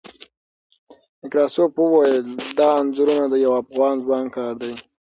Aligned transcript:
نکراسوف 1.21 1.71
وویل، 1.79 2.27
دا 2.57 2.69
انځورونه 2.79 3.25
د 3.29 3.35
یوه 3.45 3.57
افغان 3.63 3.95
ځوان 4.05 4.25
کار 4.35 4.53
دی. 4.61 4.73